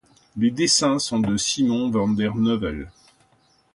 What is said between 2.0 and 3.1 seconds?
der Novel.